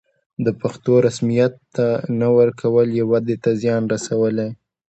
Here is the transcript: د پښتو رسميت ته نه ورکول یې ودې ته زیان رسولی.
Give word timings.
د 0.45 0.47
پښتو 0.61 0.93
رسميت 1.07 1.53
ته 1.75 1.87
نه 2.19 2.27
ورکول 2.37 2.87
یې 2.97 3.03
ودې 3.11 3.35
ته 3.43 3.51
زیان 3.61 3.83
رسولی. 3.93 4.49